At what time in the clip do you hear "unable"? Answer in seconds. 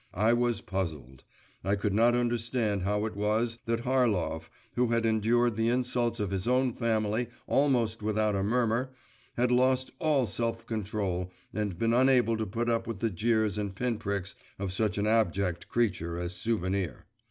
11.93-12.35